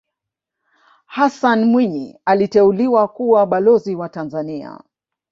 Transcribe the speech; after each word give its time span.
hassan 1.05 1.65
mwinyi 1.65 2.17
aliteuliwa 2.25 3.07
kuwa 3.07 3.45
balozi 3.47 3.95
wa 3.95 4.09
tanzania 4.09 4.81